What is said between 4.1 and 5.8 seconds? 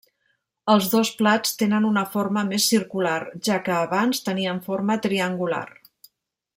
tenien forma triangular.